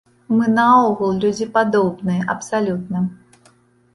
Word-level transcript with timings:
Мы 0.37 0.45
наогул 0.53 1.11
людзі 1.25 1.47
падобныя 1.57 2.21
абсалютна. 2.35 3.03